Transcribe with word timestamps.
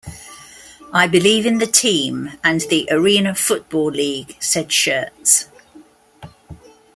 I 0.93 1.05
believe 1.07 1.45
in 1.45 1.59
the 1.59 1.67
team 1.67 2.31
and 2.43 2.59
the 2.61 2.87
Arena 2.89 3.35
Football 3.35 3.91
League, 3.91 4.35
said 4.39 4.69
Shurts. 4.69 5.45